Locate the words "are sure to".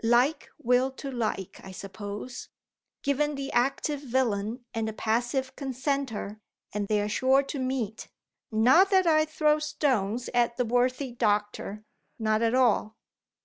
7.03-7.59